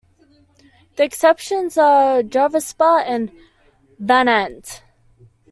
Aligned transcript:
The 0.95 1.03
exceptions 1.03 1.77
are 1.77 2.23
Drvaspa 2.23 3.03
and 3.05 3.31
Vanant. 4.01 4.81